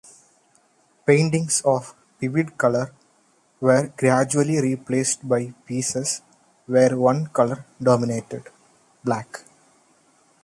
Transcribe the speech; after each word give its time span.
Paintings 1.05 1.61
of 1.63 1.93
vivid 2.19 2.57
color 2.57 2.91
were 3.59 3.93
gradually 3.95 4.59
replaced 4.59 5.29
by 5.29 5.53
pieces 5.67 6.23
where 6.65 6.97
one 6.97 7.27
color 7.27 7.67
dominated: 7.79 8.47
black. 9.03 9.43